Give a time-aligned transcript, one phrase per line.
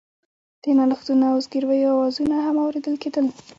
[0.61, 3.25] د نالښتونو او زګيرويو آوازونه هم اورېدل کېدل.